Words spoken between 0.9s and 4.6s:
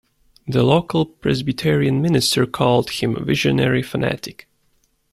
Presbyterian minister called him a visionary fanatic.